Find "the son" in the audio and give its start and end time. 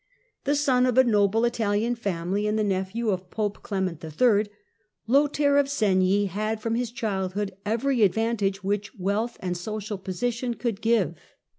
0.45-0.87